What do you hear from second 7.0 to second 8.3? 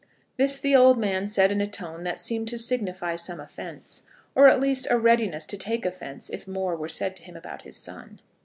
to him about his son.